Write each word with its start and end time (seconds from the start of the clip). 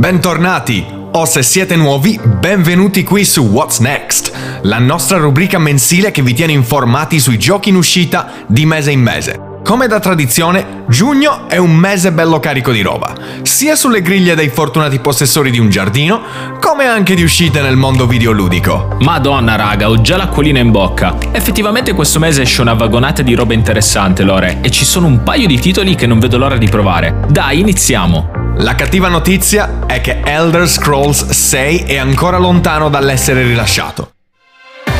Bentornati! 0.00 0.82
O 1.12 1.26
se 1.26 1.42
siete 1.42 1.76
nuovi, 1.76 2.18
benvenuti 2.24 3.02
qui 3.02 3.22
su 3.26 3.42
What's 3.42 3.80
Next, 3.80 4.32
la 4.62 4.78
nostra 4.78 5.18
rubrica 5.18 5.58
mensile 5.58 6.10
che 6.10 6.22
vi 6.22 6.32
tiene 6.32 6.52
informati 6.52 7.20
sui 7.20 7.38
giochi 7.38 7.68
in 7.68 7.76
uscita 7.76 8.30
di 8.46 8.64
mese 8.64 8.92
in 8.92 9.02
mese. 9.02 9.38
Come 9.62 9.88
da 9.88 10.00
tradizione, 10.00 10.84
giugno 10.88 11.48
è 11.48 11.58
un 11.58 11.74
mese 11.74 12.12
bello 12.12 12.40
carico 12.40 12.72
di 12.72 12.80
roba, 12.80 13.12
sia 13.42 13.76
sulle 13.76 14.00
griglie 14.00 14.34
dei 14.34 14.48
fortunati 14.48 15.00
possessori 15.00 15.50
di 15.50 15.58
un 15.58 15.68
giardino, 15.68 16.22
come 16.60 16.86
anche 16.86 17.14
di 17.14 17.22
uscite 17.22 17.60
nel 17.60 17.76
mondo 17.76 18.06
videoludico. 18.06 18.96
Madonna 19.00 19.54
raga, 19.56 19.90
ho 19.90 20.00
già 20.00 20.16
l'acquolina 20.16 20.60
in 20.60 20.70
bocca. 20.70 21.14
Effettivamente 21.30 21.92
questo 21.92 22.18
mese 22.18 22.40
esce 22.40 22.62
una 22.62 22.72
vagonata 22.72 23.20
di 23.20 23.34
roba 23.34 23.52
interessante, 23.52 24.22
Lore, 24.22 24.60
e 24.62 24.70
ci 24.70 24.86
sono 24.86 25.06
un 25.06 25.22
paio 25.22 25.46
di 25.46 25.60
titoli 25.60 25.94
che 25.94 26.06
non 26.06 26.20
vedo 26.20 26.38
l'ora 26.38 26.56
di 26.56 26.70
provare. 26.70 27.20
Dai, 27.28 27.60
iniziamo! 27.60 28.29
La 28.56 28.74
cattiva 28.74 29.08
notizia 29.08 29.86
è 29.86 30.00
che 30.00 30.20
Elder 30.22 30.68
Scrolls 30.68 31.28
6 31.28 31.84
è 31.84 31.96
ancora 31.96 32.38
lontano 32.38 32.88
dall'essere 32.88 33.42
rilasciato. 33.42 34.12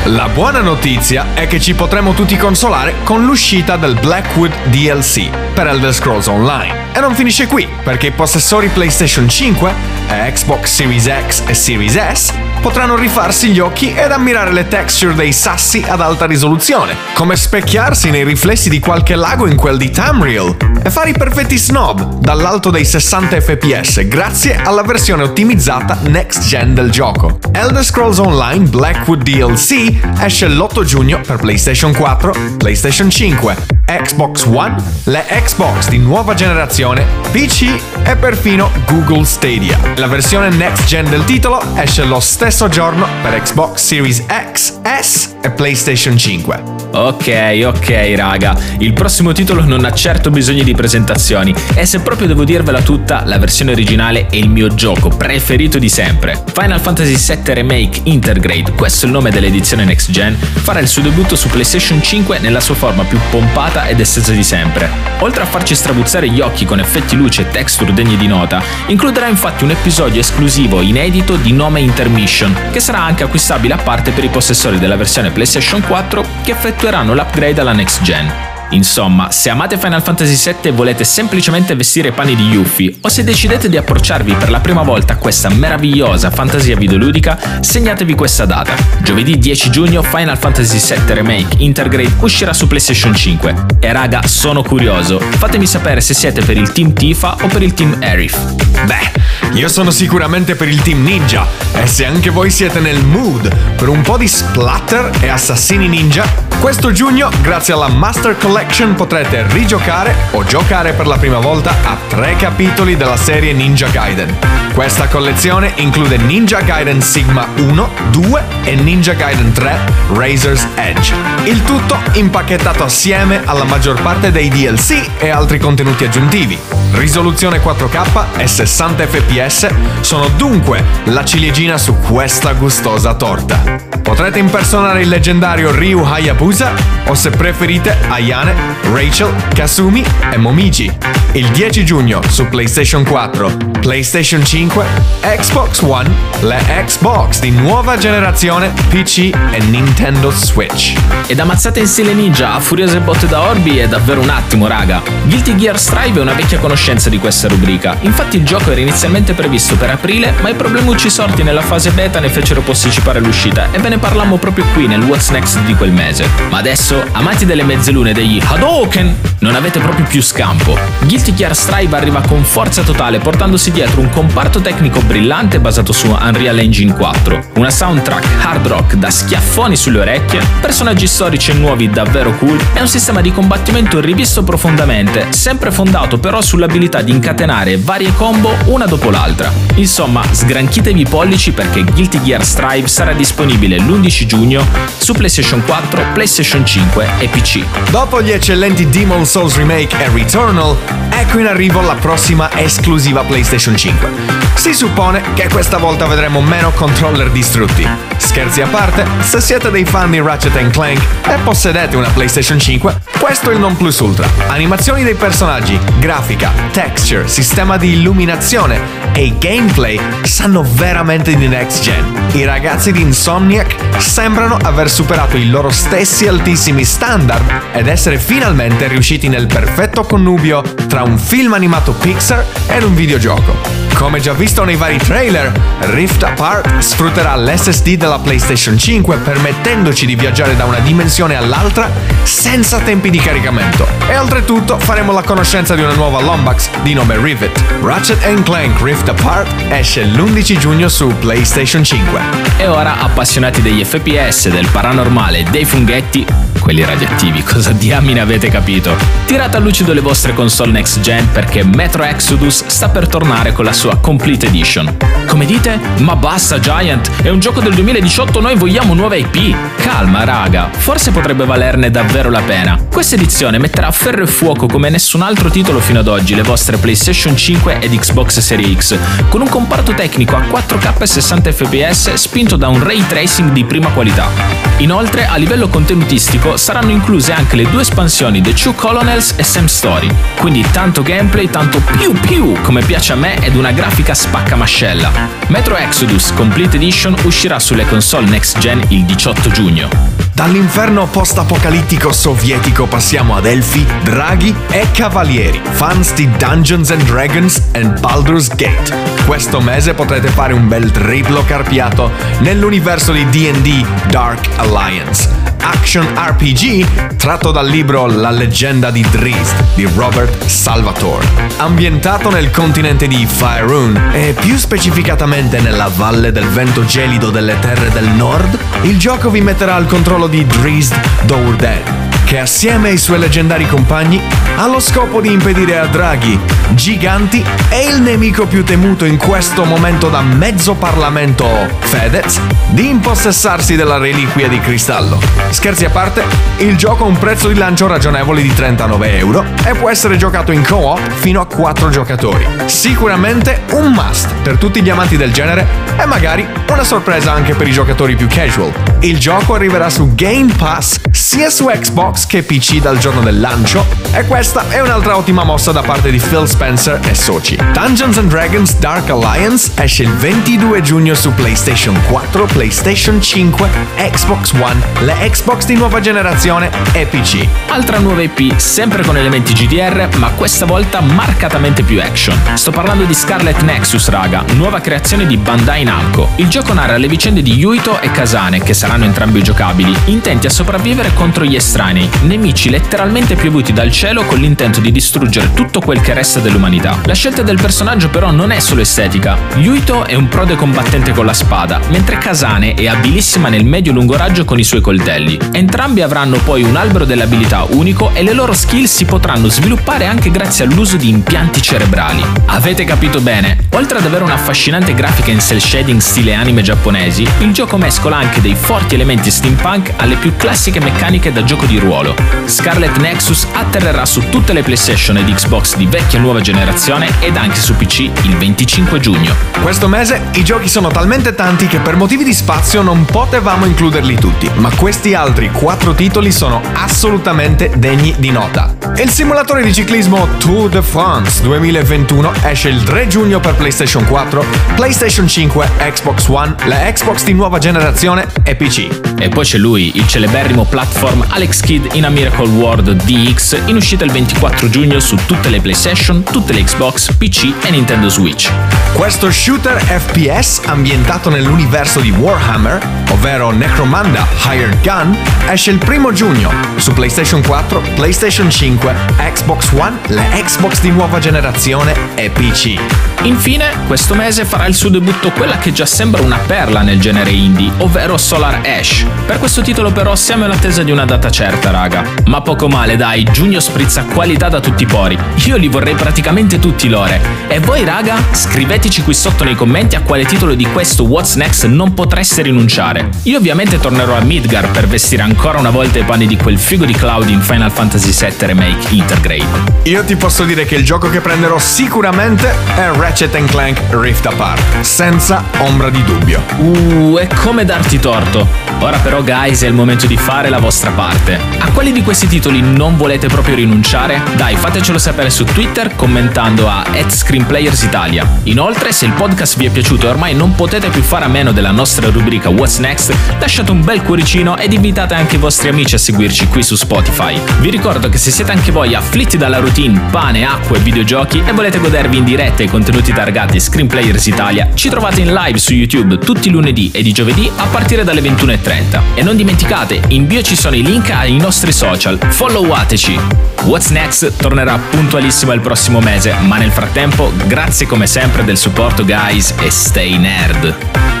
La 0.05 0.27
buona 0.29 0.61
notizia 0.61 1.33
è 1.35 1.45
che 1.47 1.59
ci 1.59 1.75
potremo 1.75 2.13
tutti 2.13 2.35
consolare 2.37 2.95
con 3.03 3.23
l'uscita 3.23 3.77
del 3.77 3.95
Blackwood 3.99 4.51
DLC 4.69 5.50
per 5.53 5.67
Elder 5.67 5.93
Scrolls 5.93 6.27
Online. 6.27 6.89
E 6.93 6.99
non 6.99 7.15
finisce 7.15 7.47
qui, 7.47 7.67
perché 7.83 8.07
i 8.07 8.11
possessori 8.11 8.67
PlayStation 8.67 9.27
5 9.27 9.73
e 10.09 10.31
Xbox 10.31 10.65
Series 10.65 11.09
X 11.27 11.43
e 11.45 11.53
Series 11.53 12.11
S 12.11 12.33
potranno 12.61 12.95
rifarsi 12.95 13.49
gli 13.49 13.59
occhi 13.59 13.93
ed 13.93 14.11
ammirare 14.11 14.51
le 14.51 14.67
texture 14.67 15.15
dei 15.15 15.33
sassi 15.33 15.83
ad 15.87 15.99
alta 15.99 16.25
risoluzione, 16.25 16.95
come 17.13 17.35
specchiarsi 17.35 18.11
nei 18.11 18.23
riflessi 18.23 18.69
di 18.69 18.79
qualche 18.79 19.15
lago 19.15 19.47
in 19.47 19.55
quel 19.55 19.77
di 19.77 19.89
Tamriel 19.89 20.55
e 20.83 20.89
fare 20.89 21.09
i 21.09 21.13
perfetti 21.17 21.57
snob 21.57 22.19
dall'alto 22.19 22.69
dei 22.69 22.85
60 22.85 23.41
fps 23.41 24.07
grazie 24.07 24.61
alla 24.61 24.83
versione 24.83 25.23
ottimizzata 25.23 25.97
next 26.03 26.43
gen 26.43 26.73
del 26.73 26.91
gioco. 26.91 27.39
Elder 27.51 27.83
Scrolls 27.83 28.19
Online 28.19 28.67
Blackwood 28.67 29.23
DLC 29.23 30.19
esce 30.19 30.47
l'8 30.47 30.83
giugno 30.83 31.19
per 31.25 31.37
PlayStation 31.37 31.93
4, 31.93 32.35
PlayStation 32.57 33.09
5, 33.09 33.80
Xbox 33.99 34.45
One, 34.45 34.75
le 35.05 35.25
Xbox 35.27 35.89
di 35.89 35.97
nuova 35.97 36.33
generazione, 36.33 37.05
PC 37.31 37.79
e 38.03 38.15
perfino 38.15 38.69
Google 38.87 39.25
Stadia. 39.25 39.77
La 39.95 40.07
versione 40.07 40.49
next 40.49 40.85
gen 40.85 41.09
del 41.09 41.25
titolo 41.25 41.61
esce 41.75 42.05
lo 42.05 42.19
stesso 42.19 42.69
giorno 42.69 43.05
per 43.21 43.41
Xbox 43.41 43.83
Series 43.83 44.23
X, 44.53 44.79
S 44.81 45.35
e 45.41 45.51
PlayStation 45.51 46.17
5. 46.17 46.80
Ok, 46.93 47.61
ok 47.65 48.13
raga, 48.17 48.57
il 48.79 48.91
prossimo 48.91 49.31
titolo 49.31 49.63
non 49.63 49.85
ha 49.85 49.93
certo 49.93 50.29
bisogno 50.29 50.61
di 50.61 50.75
presentazioni 50.75 51.55
e 51.73 51.85
se 51.85 52.01
proprio 52.01 52.27
devo 52.27 52.43
dirvela 52.43 52.81
tutta, 52.81 53.23
la 53.25 53.39
versione 53.39 53.71
originale 53.71 54.27
è 54.27 54.35
il 54.35 54.49
mio 54.49 54.67
gioco 54.73 55.07
preferito 55.07 55.79
di 55.79 55.87
sempre. 55.87 56.43
Final 56.53 56.81
Fantasy 56.81 57.15
VII 57.15 57.53
Remake 57.53 58.01
Intergrade, 58.03 58.73
questo 58.73 59.05
è 59.05 59.07
il 59.07 59.13
nome 59.13 59.31
dell'edizione 59.31 59.85
next 59.85 60.11
gen, 60.11 60.35
farà 60.35 60.79
il 60.79 60.87
suo 60.89 61.01
debutto 61.01 61.37
su 61.37 61.47
PlayStation 61.47 62.03
5 62.03 62.39
nella 62.39 62.59
sua 62.59 62.75
forma 62.75 63.03
più 63.03 63.17
pompata 63.29 63.87
ed 63.87 64.01
estesa 64.01 64.33
di 64.33 64.43
sempre. 64.43 64.89
Oltre 65.19 65.43
a 65.43 65.45
farci 65.45 65.75
strabuzzare 65.75 66.29
gli 66.29 66.41
occhi 66.41 66.65
con 66.65 66.79
effetti 66.79 67.15
luce 67.15 67.43
e 67.43 67.49
texture 67.51 67.93
degni 67.93 68.17
di 68.17 68.27
nota, 68.27 68.61
includerà 68.87 69.29
infatti 69.29 69.63
un 69.63 69.71
episodio 69.71 70.19
esclusivo 70.19 70.81
inedito 70.81 71.37
di 71.37 71.53
nome 71.53 71.79
Intermission, 71.79 72.53
che 72.71 72.81
sarà 72.81 72.99
anche 72.99 73.23
acquistabile 73.23 73.75
a 73.75 73.77
parte 73.77 74.11
per 74.11 74.25
i 74.25 74.29
possessori 74.29 74.77
della 74.77 74.97
versione 74.97 75.31
PlayStation 75.31 75.81
4 75.81 76.25
che 76.43 76.51
effettueranno 76.51 76.79
effettueranno 76.81 77.13
l'upgrade 77.13 77.61
alla 77.61 77.73
next 77.73 78.01
gen. 78.01 78.27
Insomma, 78.71 79.29
se 79.29 79.51
amate 79.51 79.77
Final 79.77 80.01
Fantasy 80.01 80.35
VII 80.51 80.69
e 80.69 80.71
volete 80.71 81.03
semplicemente 81.03 81.75
vestire 81.75 82.11
panni 82.11 82.35
di 82.35 82.47
Yuffie, 82.47 82.95
o 83.01 83.09
se 83.09 83.23
decidete 83.23 83.69
di 83.69 83.77
approcciarvi 83.77 84.33
per 84.33 84.49
la 84.49 84.61
prima 84.61 84.81
volta 84.81 85.13
a 85.13 85.17
questa 85.17 85.49
meravigliosa 85.49 86.31
fantasia 86.31 86.75
videoludica, 86.75 87.37
segnatevi 87.59 88.15
questa 88.15 88.45
data. 88.45 88.73
Giovedì 89.03 89.37
10 89.37 89.69
giugno 89.69 90.01
Final 90.01 90.37
Fantasy 90.39 90.79
VII 90.79 91.13
Remake 91.13 91.57
Intergrade 91.59 92.15
uscirà 92.21 92.51
su 92.51 92.65
PlayStation 92.65 93.13
5. 93.13 93.55
E 93.79 93.91
raga, 93.91 94.21
sono 94.25 94.63
curioso. 94.63 95.19
Fatemi 95.19 95.67
sapere 95.67 96.01
se 96.01 96.15
siete 96.15 96.41
per 96.41 96.57
il 96.57 96.71
team 96.71 96.93
Tifa 96.93 97.35
o 97.41 97.47
per 97.47 97.61
il 97.61 97.75
team 97.75 97.95
Arif. 98.01 98.37
Beh, 98.85 99.53
io 99.53 99.67
sono 99.67 99.91
sicuramente 99.91 100.55
per 100.55 100.67
il 100.67 100.81
team 100.81 101.03
Ninja. 101.03 101.45
E 101.73 101.85
se 101.85 102.05
anche 102.05 102.31
voi 102.31 102.49
siete 102.49 102.79
nel 102.79 103.03
mood 103.03 103.53
per 103.75 103.89
un 103.89 104.01
po' 104.01 104.17
di 104.17 104.27
splatter 104.27 105.11
e 105.19 105.27
assassini 105.27 105.87
ninja, 105.87 106.50
questo 106.61 106.91
giugno, 106.91 107.31
grazie 107.41 107.73
alla 107.73 107.87
Master 107.87 108.37
Collection 108.37 108.93
potrete 108.93 109.43
rigiocare 109.47 110.13
o 110.31 110.43
giocare 110.43 110.93
per 110.93 111.07
la 111.07 111.17
prima 111.17 111.39
volta 111.39 111.71
a 111.83 111.97
tre 112.07 112.35
capitoli 112.35 112.95
della 112.95 113.17
serie 113.17 113.51
Ninja 113.51 113.87
Gaiden. 113.87 114.37
Questa 114.75 115.07
collezione 115.07 115.73
include 115.77 116.17
Ninja 116.17 116.61
Gaiden 116.61 117.01
Sigma 117.01 117.47
1, 117.57 117.89
2 118.11 118.43
e 118.63 118.75
Ninja 118.75 119.13
Gaiden 119.13 119.51
3 119.51 119.79
Razor's 120.13 120.67
Edge. 120.75 121.11
Il 121.45 121.63
tutto 121.63 121.97
impacchettato 122.13 122.83
assieme 122.83 123.41
alla 123.43 123.63
maggior 123.63 123.99
parte 123.99 124.31
dei 124.31 124.49
DLC 124.49 125.09
e 125.17 125.29
altri 125.29 125.57
contenuti 125.57 126.03
aggiuntivi. 126.03 126.59
Risoluzione 126.91 127.59
4K 127.59 128.37
e 128.37 128.45
60 128.45 129.07
fps 129.07 129.67
sono 130.01 130.27
dunque 130.37 130.83
la 131.05 131.25
ciliegina 131.25 131.79
su 131.79 131.97
questa 131.97 132.53
gustosa 132.53 133.15
torta. 133.15 133.90
Potrete 134.11 134.39
impersonare 134.39 135.03
il 135.03 135.07
leggendario 135.07 135.71
Ryu 135.71 136.03
Hayabusa 136.03 136.73
o 137.07 137.13
se 137.15 137.29
preferite 137.29 137.95
Ayane, 138.09 138.53
Rachel, 138.91 139.33
Kasumi 139.53 140.03
e 140.29 140.35
Momiji. 140.35 140.91
Il 141.33 141.47
10 141.47 141.85
giugno 141.85 142.19
su 142.27 142.49
PlayStation 142.49 143.05
4, 143.05 143.69
PlayStation 143.79 144.43
5, 144.43 144.85
Xbox 145.21 145.81
One, 145.81 146.11
le 146.41 146.61
Xbox 146.83 147.39
di 147.39 147.51
nuova 147.51 147.95
generazione, 147.95 148.73
PC 148.89 149.29
e 149.51 149.59
Nintendo 149.69 150.29
Switch. 150.29 150.93
Ed 151.27 151.39
ammazzate 151.39 151.79
in 151.79 151.87
stile 151.87 152.13
ninja 152.13 152.55
a 152.55 152.59
furiose 152.59 152.99
botte 152.99 153.27
da 153.27 153.43
Orbi 153.43 153.77
è 153.77 153.87
davvero 153.87 154.19
un 154.19 154.27
attimo, 154.27 154.67
raga. 154.67 155.01
Guilty 155.23 155.55
Gear 155.55 155.79
Strive 155.79 156.19
è 156.19 156.21
una 156.21 156.33
vecchia 156.33 156.59
conoscenza 156.59 157.09
di 157.09 157.17
questa 157.17 157.47
rubrica. 157.47 157.95
Infatti 158.01 158.35
il 158.35 158.43
gioco 158.43 158.71
era 158.71 158.81
inizialmente 158.81 159.31
previsto 159.31 159.77
per 159.77 159.89
aprile, 159.89 160.33
ma 160.41 160.49
i 160.49 160.53
problemucci 160.53 161.09
sorti 161.09 161.43
nella 161.43 161.61
fase 161.61 161.91
beta 161.91 162.19
ne 162.19 162.27
fecero 162.27 162.59
posticipare 162.59 163.21
l'uscita 163.21 163.71
e 163.71 163.79
ve 163.79 163.87
ne 163.87 163.99
parlammo 163.99 164.35
proprio 164.35 164.65
qui 164.73 164.85
nel 164.85 165.03
What's 165.03 165.29
Next 165.29 165.61
di 165.61 165.75
quel 165.75 165.93
mese. 165.93 166.27
Ma 166.49 166.57
adesso, 166.57 167.01
amanti 167.13 167.45
delle 167.45 167.63
mezzelune 167.63 168.11
degli 168.11 168.41
Hadouken, 168.45 169.15
non 169.39 169.55
avete 169.55 169.79
proprio 169.79 170.05
più 170.05 170.21
scampo. 170.21 170.77
Guilty 171.03 171.20
Gear 171.29 171.55
Strive 171.55 171.95
arriva 171.95 172.21
con 172.21 172.43
forza 172.43 172.81
totale 172.81 173.19
portandosi 173.19 173.71
dietro 173.71 174.01
un 174.01 174.09
comparto 174.09 174.59
tecnico 174.59 175.01
brillante 175.01 175.59
basato 175.59 175.93
su 175.93 176.07
Unreal 176.09 176.57
Engine 176.57 176.93
4, 176.93 177.49
una 177.57 177.69
soundtrack 177.69 178.43
hard 178.43 178.67
rock 178.67 178.93
da 178.95 179.11
schiaffoni 179.11 179.75
sulle 179.75 179.99
orecchie, 179.99 180.41
personaggi 180.59 181.05
storici 181.05 181.51
e 181.51 181.53
nuovi 181.53 181.89
davvero 181.89 182.35
cool 182.37 182.59
e 182.73 182.81
un 182.81 182.87
sistema 182.87 183.21
di 183.21 183.31
combattimento 183.31 183.99
rivisto 183.99 184.43
profondamente, 184.43 185.27
sempre 185.29 185.69
fondato 185.69 186.17
però 186.17 186.41
sull'abilità 186.41 187.01
di 187.03 187.11
incatenare 187.11 187.77
varie 187.77 188.13
combo 188.15 188.51
una 188.65 188.85
dopo 188.85 189.11
l'altra. 189.11 189.51
Insomma, 189.75 190.23
sgranchitevi 190.29 191.01
i 191.01 191.05
pollici 191.05 191.51
perché 191.51 191.83
Guilty 191.83 192.21
Gear 192.23 192.43
Strive 192.43 192.87
sarà 192.87 193.13
disponibile 193.13 193.77
l'11 193.77 194.25
giugno 194.25 194.65
su 194.97 195.13
PlayStation 195.13 195.63
4, 195.63 196.05
PlayStation 196.13 196.65
5 196.65 197.07
e 197.19 197.27
PC. 197.27 197.63
Dopo 197.91 198.21
gli 198.21 198.31
eccellenti 198.31 198.89
Demon 198.89 199.25
Souls 199.25 199.57
Remake 199.57 200.01
e 200.01 200.09
Returnal, 200.09 200.77
ecco 201.11 201.39
in 201.39 201.47
arrivo 201.47 201.81
la 201.81 201.95
prossima 201.95 202.49
esclusiva 202.57 203.23
PlayStation 203.23 203.75
5. 203.75 204.09
Si 204.55 204.73
suppone 204.73 205.21
che 205.33 205.47
questa 205.49 205.77
volta 205.77 206.05
vedremo 206.05 206.41
meno 206.41 206.71
controller 206.71 207.29
distrutti. 207.31 207.87
Scherzi 208.17 208.61
a 208.61 208.67
parte, 208.67 209.05
se 209.21 209.41
siete 209.41 209.71
dei 209.71 209.85
fan 209.85 210.11
di 210.11 210.19
Ratchet 210.19 210.69
Clank 210.69 211.01
e 211.27 211.37
possedete 211.43 211.95
una 211.95 212.09
PlayStation 212.09 212.59
5, 212.59 213.01
questo 213.19 213.49
è 213.49 213.53
il 213.53 213.59
non 213.59 213.75
plus 213.75 213.99
ultra. 213.99 214.27
Animazioni 214.47 215.03
dei 215.03 215.15
personaggi, 215.15 215.79
grafica, 215.99 216.51
texture, 216.71 217.27
sistema 217.27 217.77
di 217.77 217.93
illuminazione 217.93 218.79
e 219.13 219.33
gameplay 219.37 219.99
sanno 220.23 220.63
veramente 220.63 221.35
di 221.35 221.47
next 221.47 221.83
gen. 221.83 222.29
I 222.33 222.45
ragazzi 222.45 222.91
di 222.91 223.01
Insomniac 223.01 223.75
sembrano 223.99 224.57
aver 224.61 224.89
superato 224.89 225.37
i 225.37 225.49
loro 225.49 225.69
stessi 225.69 226.27
altissimi 226.27 226.83
standard 226.83 227.43
ed 227.73 227.87
essere 227.87 228.17
finalmente 228.17 228.87
riusciti 228.87 229.27
nel 229.27 229.47
perfetto 229.47 230.03
connubio 230.03 230.63
tra 230.91 231.03
un 231.03 231.17
film 231.17 231.53
animato 231.53 231.93
Pixar 231.93 232.45
ed 232.67 232.83
un 232.83 232.93
videogioco. 232.93 233.55
Come 233.93 234.19
già 234.19 234.33
visto 234.33 234.65
nei 234.65 234.75
vari 234.75 234.97
trailer, 234.97 235.49
Rift 235.91 236.21
Apart 236.21 236.79
sfrutterà 236.79 237.37
l'SSD 237.37 237.95
della 237.95 238.19
PlayStation 238.19 238.77
5 238.77 239.15
permettendoci 239.19 240.05
di 240.05 240.15
viaggiare 240.15 240.53
da 240.57 240.65
una 240.65 240.79
dimensione 240.79 241.37
all'altra 241.37 241.89
senza 242.23 242.79
tempi 242.79 243.09
di 243.09 243.19
caricamento. 243.19 243.87
E 244.09 244.17
oltretutto 244.17 244.77
faremo 244.79 245.13
la 245.13 245.21
conoscenza 245.21 245.75
di 245.75 245.81
una 245.81 245.93
nuova 245.93 246.19
Lombax 246.19 246.67
di 246.81 246.93
nome 246.93 247.17
Rivet. 247.21 247.57
Ratchet 247.81 248.43
Clank 248.43 248.81
Rift 248.81 249.07
Apart 249.07 249.49
esce 249.69 250.03
l'11 250.03 250.57
giugno 250.57 250.89
su 250.89 251.07
PlayStation 251.19 251.85
5. 251.85 252.21
E 252.57 252.67
ora, 252.67 252.99
appassionati 252.99 253.61
degli 253.61 253.85
FPS, 253.85 254.49
del 254.49 254.67
paranormale 254.69 255.39
e 255.39 255.43
dei 255.43 255.63
funghetti, 255.63 256.25
quelli 256.61 256.85
radioattivi, 256.85 257.43
cosa 257.43 257.71
diamine 257.71 258.21
avete 258.21 258.49
capito? 258.49 258.95
Tirate 259.25 259.57
a 259.57 259.59
lucido 259.59 259.91
le 259.91 259.99
vostre 259.99 260.33
console 260.33 260.71
next 260.71 261.01
gen 261.01 261.29
perché 261.31 261.63
Metro 261.63 262.03
Exodus 262.03 262.65
sta 262.67 262.87
per 262.87 263.07
tornare 263.07 263.51
con 263.51 263.65
la 263.65 263.73
sua 263.73 263.97
Complete 263.97 264.45
Edition. 264.45 264.95
Come 265.27 265.45
dite? 265.45 265.79
Ma 265.99 266.15
basta 266.15 266.59
Giant, 266.59 267.09
è 267.21 267.29
un 267.29 267.39
gioco 267.39 267.59
del 267.59 267.73
2018, 267.73 268.39
noi 268.39 268.55
vogliamo 268.55 268.93
nuove 268.93 269.17
IP. 269.17 269.55
Calma 269.81 270.23
raga, 270.23 270.69
forse 270.71 271.11
potrebbe 271.11 271.45
valerne 271.45 271.91
davvero 271.91 272.29
la 272.29 272.41
pena. 272.41 272.79
Questa 272.89 273.15
edizione 273.15 273.57
metterà 273.57 273.87
a 273.87 273.91
ferro 273.91 274.23
e 274.23 274.27
fuoco 274.27 274.67
come 274.67 274.89
nessun 274.89 275.21
altro 275.21 275.49
titolo 275.49 275.79
fino 275.79 275.99
ad 275.99 276.07
oggi 276.07 276.35
le 276.35 276.43
vostre 276.43 276.77
PlayStation 276.77 277.35
5 277.35 277.79
ed 277.79 277.93
Xbox 277.93 278.39
Series 278.39 278.59
X, 278.75 278.97
con 279.29 279.41
un 279.41 279.49
comparto 279.49 279.93
tecnico 279.93 280.35
a 280.35 280.41
4K 280.41 281.01
e 281.01 281.05
60 281.05 281.51
fps 281.51 282.13
spinto 282.13 282.55
da 282.55 282.67
un 282.67 282.83
ray 282.83 283.05
tracing 283.05 283.51
di 283.51 283.63
prima 283.65 283.89
qualità. 283.89 284.60
Inoltre, 284.81 285.27
a 285.27 285.35
livello 285.35 285.67
contenutistico 285.67 286.57
saranno 286.57 286.89
incluse 286.89 287.33
anche 287.33 287.55
le 287.55 287.69
due 287.69 287.81
espansioni 287.81 288.41
The 288.41 288.53
Two 288.53 288.73
Colonels 288.73 289.35
e 289.37 289.43
Sam 289.43 289.67
Story, 289.67 290.09
quindi 290.39 290.65
tanto 290.71 291.03
gameplay, 291.03 291.47
tanto 291.51 291.79
più 291.79 292.13
più 292.13 292.59
come 292.63 292.81
piace 292.81 293.13
a 293.13 293.15
me 293.15 293.37
ed 293.43 293.55
una 293.55 293.71
grafica 293.71 294.15
spacca 294.15 294.55
mascella. 294.55 295.11
Metro 295.49 295.75
Exodus 295.75 296.33
Complete 296.33 296.77
Edition 296.77 297.15
uscirà 297.23 297.59
sulle 297.59 297.85
console 297.85 298.27
next 298.27 298.57
gen 298.57 298.83
il 298.87 299.03
18 299.03 299.49
giugno. 299.51 299.87
Dall'inferno 300.33 301.05
post-apocalittico 301.05 302.11
sovietico 302.11 302.87
passiamo 302.87 303.35
ad 303.35 303.45
elfi, 303.45 303.85
draghi 304.01 304.55
e 304.71 304.87
cavalieri, 304.91 305.61
fans 305.73 306.11
di 306.15 306.27
Dungeons 306.37 306.89
and 306.89 307.03
Dragons 307.03 307.61
e 307.73 307.85
Baldur's 307.85 308.47
Gate. 308.55 309.20
Questo 309.31 309.61
mese 309.61 309.93
potrete 309.93 310.27
fare 310.27 310.51
un 310.51 310.67
bel 310.67 310.91
triplo 310.91 311.45
carpiato 311.45 312.11
nell'universo 312.39 313.13
di 313.13 313.23
D&D 313.29 314.09
Dark 314.09 314.45
Alliance 314.57 315.29
action 315.61 316.05
RPG 316.13 317.15
tratto 317.15 317.51
dal 317.51 317.65
libro 317.65 318.07
La 318.07 318.29
leggenda 318.29 318.91
di 318.91 319.05
Drizzt 319.09 319.75
di 319.75 319.87
Robert 319.95 320.45
Salvatore. 320.47 321.25
Ambientato 321.59 322.29
nel 322.29 322.51
continente 322.51 323.07
di 323.07 323.25
Faerun 323.25 324.11
e 324.11 324.35
più 324.37 324.57
specificatamente 324.57 325.61
nella 325.61 325.87
valle 325.87 326.33
del 326.33 326.49
vento 326.49 326.83
gelido 326.83 327.29
delle 327.29 327.57
terre 327.59 327.89
del 327.89 328.09
nord, 328.09 328.59
il 328.81 328.99
gioco 328.99 329.29
vi 329.29 329.39
metterà 329.39 329.75
al 329.75 329.87
controllo 329.87 330.27
di 330.27 330.45
Drizzt 330.45 330.99
Dourdan 331.23 332.10
che 332.31 332.39
assieme 332.39 332.87
ai 332.87 332.97
suoi 332.97 333.19
leggendari 333.19 333.67
compagni 333.67 334.21
ha 334.55 334.65
lo 334.65 334.79
scopo 334.79 335.19
di 335.19 335.33
impedire 335.33 335.77
a 335.77 335.85
draghi, 335.85 336.39
giganti 336.69 337.43
e 337.67 337.87
il 337.87 338.01
nemico 338.01 338.45
più 338.45 338.63
temuto 338.63 339.03
in 339.03 339.17
questo 339.17 339.65
momento 339.65 340.07
da 340.07 340.21
mezzo 340.21 340.75
Parlamento, 340.75 341.45
Fedez, 341.79 342.39
di 342.69 342.87
impossessarsi 342.87 343.75
della 343.75 343.97
reliquia 343.97 344.47
di 344.47 344.61
cristallo. 344.61 345.19
Scherzi 345.49 345.83
a 345.83 345.89
parte, 345.89 346.23
il 346.59 346.77
gioco 346.77 347.03
ha 347.03 347.07
un 347.07 347.17
prezzo 347.17 347.49
di 347.49 347.55
lancio 347.55 347.87
ragionevole 347.87 348.41
di 348.41 348.53
39 348.53 349.17
euro 349.17 349.43
e 349.65 349.73
può 349.73 349.89
essere 349.89 350.15
giocato 350.15 350.53
in 350.53 350.65
co-op 350.65 351.01
fino 351.09 351.41
a 351.41 351.45
4 351.45 351.89
giocatori. 351.89 352.47
Sicuramente 352.63 353.63
un 353.71 353.91
must 353.91 354.33
per 354.41 354.55
tutti 354.55 354.81
gli 354.81 354.89
amanti 354.89 355.17
del 355.17 355.33
genere 355.33 355.67
e 355.99 356.05
magari 356.05 356.47
una 356.69 356.85
sorpresa 356.85 357.33
anche 357.33 357.55
per 357.55 357.67
i 357.67 357.73
giocatori 357.73 358.15
più 358.15 358.27
casual. 358.27 358.71
Il 359.01 359.19
gioco 359.19 359.53
arriverà 359.53 359.89
su 359.89 360.15
Game 360.15 360.53
Pass 360.55 361.01
sia 361.11 361.49
su 361.49 361.65
Xbox 361.65 362.20
che 362.27 362.43
PC 362.43 362.79
dal 362.79 362.97
giorno 362.97 363.21
del 363.21 363.39
lancio 363.39 363.85
e 364.13 364.25
questa 364.25 364.65
è 364.69 364.81
un'altra 364.81 365.17
ottima 365.17 365.43
mossa 365.43 365.71
da 365.71 365.81
parte 365.81 366.11
di 366.11 366.19
Phil 366.19 366.47
Spencer 366.47 366.99
e 367.03 367.15
soci. 367.15 367.57
Dungeons 367.73 368.19
Dragons 368.21 368.77
Dark 368.77 369.09
Alliance 369.09 369.71
esce 369.75 370.03
il 370.03 370.11
22 370.13 370.81
giugno 370.81 371.13
su 371.13 371.33
PlayStation 371.33 371.99
4, 372.07 372.45
PlayStation 372.45 373.21
5, 373.21 373.69
Xbox 373.95 374.53
One, 374.53 374.81
le 375.01 375.15
Xbox 375.29 375.65
di 375.65 375.75
nuova 375.75 375.99
generazione 375.99 376.69
e 376.93 377.05
PC. 377.05 377.47
Altra 377.69 377.99
nuova 377.99 378.21
IP, 378.21 378.55
sempre 378.57 379.03
con 379.03 379.17
elementi 379.17 379.53
GDR, 379.53 380.09
ma 380.17 380.29
questa 380.29 380.65
volta 380.65 381.01
marcatamente 381.01 381.83
più 381.83 382.01
action. 382.01 382.37
Sto 382.53 382.71
parlando 382.71 383.05
di 383.05 383.13
Scarlet 383.13 383.61
Nexus, 383.61 384.09
raga, 384.09 384.43
nuova 384.55 384.79
creazione 384.79 385.25
di 385.25 385.37
Bandai 385.37 385.83
Namco. 385.83 386.29
Il 386.35 386.47
gioco 386.47 386.73
narra 386.73 386.97
le 386.97 387.07
vicende 387.07 387.41
di 387.41 387.53
Yuito 387.53 387.99
e 388.01 388.11
Kasane, 388.11 388.61
che 388.61 388.73
saranno 388.73 389.05
entrambi 389.05 389.41
giocabili, 389.41 389.95
intenti 390.05 390.47
a 390.47 390.49
sopravvivere 390.49 391.13
contro 391.13 391.43
gli 391.43 391.55
estranei, 391.55 392.09
nemici 392.21 392.69
letteralmente 392.69 393.35
piovuti 393.35 393.73
dal 393.73 393.91
cielo 393.91 394.23
con 394.23 394.39
l'intento 394.39 394.79
di 394.79 394.91
distruggere 394.91 395.53
tutto 395.53 395.79
quel 395.79 396.01
che 396.01 396.13
resta 396.13 396.39
dell'umanità. 396.39 396.99
La 397.05 397.13
scelta 397.13 397.41
del 397.41 397.59
personaggio 397.59 398.09
però 398.09 398.31
non 398.31 398.51
è 398.51 398.59
solo 398.59 398.81
estetica. 398.81 399.37
Yuito 399.55 400.05
è 400.05 400.13
un 400.13 400.27
prode 400.27 400.55
combattente 400.55 401.11
con 401.11 401.25
la 401.25 401.33
spada, 401.33 401.79
mentre 401.89 402.17
Kasane 402.17 402.73
è 402.73 402.87
abilissima 402.87 403.49
nel 403.49 403.65
medio-lungo 403.65 404.15
raggio 404.15 404.45
con 404.45 404.59
i 404.59 404.63
suoi 404.63 404.81
coltelli. 404.81 405.37
Entrambi 405.51 406.01
avranno 406.01 406.37
poi 406.37 406.63
un 406.63 406.75
albero 406.75 407.05
dell'abilità 407.05 407.65
unico 407.69 408.11
e 408.13 408.23
le 408.23 408.33
loro 408.33 408.53
skill 408.53 408.85
si 408.85 409.05
potranno 409.05 409.49
sviluppare 409.49 410.05
anche 410.05 410.31
grazie 410.31 410.65
all'uso 410.65 410.97
di 410.97 411.09
impianti 411.09 411.61
cerebrali. 411.61 412.23
Avete 412.45 412.83
capito 412.83 413.21
bene? 413.21 413.57
Oltre 413.71 413.97
ad 413.97 414.05
avere 414.05 414.23
un'affascinante 414.23 414.93
grafica 414.93 415.31
in 415.31 415.39
cell 415.39 415.59
shading 415.59 415.99
stile 415.99 416.33
anime 416.33 416.61
giapponesi, 416.61 417.27
il 417.39 417.51
gioco 417.51 417.77
mescola 417.77 418.17
anche 418.17 418.41
dei 418.41 418.55
forti 418.55 418.95
elementi 418.95 419.31
steampunk 419.31 419.93
alle 419.97 420.15
più 420.15 420.35
classiche 420.35 420.79
meccaniche 420.79 420.99
meccaniche 421.01 421.31
da 421.31 421.43
gioco 421.43 421.65
di 421.65 421.77
ruolo. 421.77 422.00
Scarlet 422.45 422.97
Nexus 422.97 423.47
atterrerà 423.51 424.05
su 424.05 424.29
tutte 424.29 424.53
le 424.53 424.63
PlayStation 424.63 425.17
ed 425.17 425.31
Xbox 425.31 425.75
di 425.75 425.85
vecchia 425.85 426.19
e 426.19 426.21
nuova 426.21 426.41
generazione 426.41 427.09
ed 427.19 427.37
anche 427.37 427.59
su 427.59 427.75
PC 427.75 428.09
il 428.23 428.37
25 428.37 428.99
giugno. 428.99 429.35
Questo 429.61 429.87
mese 429.87 430.29
i 430.33 430.43
giochi 430.43 430.67
sono 430.67 430.89
talmente 430.89 431.35
tanti 431.35 431.67
che 431.67 431.79
per 431.79 431.95
motivi 431.95 432.23
di 432.23 432.33
spazio 432.33 432.81
non 432.81 433.05
potevamo 433.05 433.65
includerli 433.65 434.15
tutti, 434.15 434.49
ma 434.55 434.69
questi 434.75 435.13
altri 435.13 435.51
quattro 435.51 435.93
titoli 435.93 436.31
sono 436.31 436.61
assolutamente 436.73 437.71
degni 437.75 438.15
di 438.17 438.31
nota. 438.31 438.75
Il 438.97 439.09
simulatore 439.09 439.63
di 439.63 439.73
ciclismo 439.73 440.27
Tour 440.37 440.69
de 440.69 440.81
France 440.81 441.41
2021 441.43 442.33
esce 442.43 442.69
il 442.69 442.83
3 442.83 443.07
giugno 443.07 443.39
per 443.39 443.55
PlayStation 443.55 444.05
4, 444.05 444.43
PlayStation 444.75 445.27
5, 445.27 445.69
Xbox 445.77 446.27
One, 446.27 446.55
la 446.65 446.77
Xbox 446.91 447.23
di 447.23 447.33
nuova 447.33 447.59
generazione 447.59 448.27
e 448.43 448.55
PC. 448.55 448.87
E 449.17 449.29
poi 449.29 449.45
c'è 449.45 449.57
lui, 449.57 449.91
il 449.95 450.07
celeberrimo 450.07 450.65
platform 450.65 451.11
platform 451.11 451.25
Alex 451.29 451.61
Kidd 451.61 451.90
in 451.93 452.05
A 452.05 452.09
Miracle 452.09 452.47
World 452.47 452.91
DX 453.03 453.63
in 453.65 453.75
uscita 453.75 454.03
il 454.05 454.11
24 454.11 454.69
giugno 454.69 454.99
su 454.99 455.17
tutte 455.25 455.49
le 455.49 455.59
PlayStation, 455.59 456.23
tutte 456.23 456.53
le 456.53 456.63
Xbox, 456.63 457.13
PC 457.15 457.53
e 457.63 457.71
Nintendo 457.71 458.09
Switch. 458.09 458.51
Questo 458.93 459.31
shooter 459.31 459.79
FPS 459.79 460.61
ambientato 460.65 461.29
nell'universo 461.29 461.99
di 461.99 462.11
Warhammer, 462.11 462.79
ovvero 463.09 463.51
Necromanda 463.51 464.25
Hired 464.45 464.81
Gun, 464.81 465.17
esce 465.49 465.71
il 465.71 465.77
primo 465.77 466.11
giugno 466.13 466.51
su 466.77 466.93
PlayStation 466.93 467.41
4, 467.41 467.81
PlayStation 467.95 468.49
5, 468.49 468.95
Xbox 469.33 469.71
One, 469.73 469.97
le 470.07 470.43
Xbox 470.43 470.79
di 470.81 470.91
nuova 470.91 471.19
generazione 471.19 471.95
e 472.15 472.29
PC. 472.29 473.10
Infine, 473.23 473.71
questo 473.85 474.15
mese 474.15 474.45
farà 474.45 474.65
il 474.65 474.73
suo 474.73 474.89
debutto 474.89 475.29
quella 475.29 475.57
che 475.57 475.71
già 475.71 475.85
sembra 475.85 476.23
una 476.23 476.37
perla 476.37 476.81
nel 476.81 476.99
genere 476.99 477.29
indie, 477.29 477.71
ovvero 477.77 478.17
Solar 478.17 478.61
Ash. 478.65 479.05
Per 479.27 479.37
questo 479.37 479.61
titolo 479.61 479.91
però 479.91 480.15
siamo 480.15 480.45
in 480.45 480.51
attesa 480.51 480.81
di 480.81 480.89
una 480.89 481.05
data 481.05 481.29
certa, 481.29 481.69
raga. 481.69 482.03
Ma 482.25 482.41
poco 482.41 482.67
male, 482.67 482.95
dai, 482.95 483.23
giugno 483.31 483.59
sprizza 483.59 484.05
qualità 484.05 484.49
da 484.49 484.59
tutti 484.59 484.83
i 484.83 484.85
pori. 484.87 485.15
Io 485.45 485.57
li 485.57 485.67
vorrei 485.67 485.93
praticamente 485.93 486.57
tutti 486.57 486.89
lore. 486.89 487.21
E 487.47 487.59
voi, 487.59 487.85
raga? 487.85 488.15
Scriveteci 488.31 489.03
qui 489.03 489.13
sotto 489.13 489.43
nei 489.43 489.55
commenti 489.55 489.95
a 489.95 490.01
quale 490.01 490.25
titolo 490.25 490.55
di 490.55 490.65
questo 490.65 491.03
What's 491.03 491.35
Next 491.35 491.65
non 491.67 491.93
potreste 491.93 492.41
rinunciare. 492.41 493.09
Io 493.23 493.37
ovviamente 493.37 493.79
tornerò 493.79 494.15
a 494.15 494.21
Midgar 494.21 494.71
per 494.71 494.87
vestire 494.87 495.21
ancora 495.21 495.59
una 495.59 495.69
volta 495.69 495.99
i 495.99 496.03
panni 496.03 496.25
di 496.25 496.37
quel 496.37 496.57
figo 496.57 496.85
di 496.85 496.93
Cloud 496.93 497.29
in 497.29 497.41
Final 497.41 497.69
Fantasy 497.69 498.11
VII 498.11 498.47
Remake 498.47 498.95
Intergrade. 498.95 499.79
Io 499.83 500.03
ti 500.03 500.15
posso 500.15 500.43
dire 500.43 500.65
che 500.65 500.75
il 500.75 500.83
gioco 500.83 501.09
che 501.09 501.19
prenderò 501.19 501.59
sicuramente 501.59 502.51
è 502.75 502.87
Ratchet 503.11 503.43
Clank 503.43 503.81
Rift 503.89 504.25
Apart, 504.25 504.79
senza 504.79 505.43
ombra 505.57 505.89
di 505.89 506.01
dubbio. 506.05 506.41
Uh, 506.55 507.17
è 507.17 507.27
come 507.27 507.65
darti 507.65 507.99
torto. 507.99 508.47
Ora 508.79 508.97
però, 508.99 509.21
guys, 509.21 509.63
è 509.63 509.67
il 509.67 509.73
momento 509.73 510.07
di 510.07 510.15
fare 510.15 510.47
la 510.47 510.59
vostra 510.59 510.91
parte. 510.91 511.37
A 511.59 511.71
quali 511.71 511.91
di 511.91 512.03
questi 512.03 512.27
titoli 512.27 512.61
non 512.61 512.95
volete 512.95 513.27
proprio 513.27 513.55
rinunciare? 513.55 514.21
Dai, 514.37 514.55
fatecelo 514.55 514.97
sapere 514.97 515.29
su 515.29 515.43
Twitter 515.43 515.93
commentando 515.93 516.69
a 516.69 516.85
@screenplayersitalia. 517.05 518.39
Inoltre, 518.43 518.93
se 518.93 519.05
il 519.07 519.11
podcast 519.11 519.57
vi 519.57 519.65
è 519.65 519.69
piaciuto 519.69 520.07
e 520.07 520.09
ormai 520.09 520.33
non 520.33 520.55
potete 520.55 520.87
più 520.87 521.01
fare 521.01 521.25
a 521.25 521.27
meno 521.27 521.51
della 521.51 521.71
nostra 521.71 522.09
rubrica 522.09 522.49
What's 522.49 522.77
Next, 522.77 523.13
lasciate 523.39 523.71
un 523.71 523.83
bel 523.83 524.03
cuoricino 524.03 524.57
ed 524.57 524.71
invitate 524.71 525.15
anche 525.15 525.35
i 525.35 525.39
vostri 525.39 525.67
amici 525.67 525.95
a 525.95 525.99
seguirci 525.99 526.47
qui 526.47 526.63
su 526.63 526.75
Spotify. 526.75 527.39
Vi 527.59 527.69
ricordo 527.69 528.07
che 528.07 528.17
se 528.17 528.31
siete 528.31 528.53
anche 528.53 528.71
voi 528.71 528.95
afflitti 528.95 529.37
dalla 529.37 529.59
routine, 529.59 529.99
pane, 530.11 530.45
acqua 530.45 530.77
e 530.77 530.79
videogiochi 530.79 531.43
e 531.45 531.51
volete 531.51 531.77
godervi 531.77 532.17
in 532.17 532.23
diretta 532.23 532.63
i 532.63 532.69
contenuti 532.69 532.99
targati 533.09 533.59
Screenplayers 533.59 534.27
Italia, 534.27 534.69
ci 534.75 534.87
trovate 534.87 535.21
in 535.21 535.33
live 535.33 535.57
su 535.57 535.73
YouTube 535.73 536.19
tutti 536.19 536.49
i 536.49 536.51
lunedì 536.51 536.91
e 536.93 537.01
di 537.01 537.11
giovedì 537.11 537.49
a 537.55 537.65
partire 537.65 538.03
dalle 538.03 538.21
21.30. 538.21 539.01
E 539.15 539.23
non 539.23 539.35
dimenticate, 539.35 540.01
in 540.09 540.27
bio 540.27 540.43
ci 540.43 540.55
sono 540.55 540.75
i 540.75 540.83
link 540.83 541.09
ai 541.09 541.37
nostri 541.37 541.71
social. 541.71 542.19
Followateci. 542.19 543.19
What's 543.63 543.89
Next 543.89 544.35
tornerà 544.37 544.77
puntualissimo 544.77 545.51
il 545.53 545.61
prossimo 545.61 545.99
mese, 545.99 546.33
ma 546.41 546.57
nel 546.57 546.71
frattempo 546.71 547.31
grazie 547.47 547.87
come 547.87 548.05
sempre 548.05 548.43
del 548.43 548.57
supporto 548.57 549.03
guys 549.03 549.55
e 549.59 549.71
stay 549.71 550.17
nerd. 550.17 551.20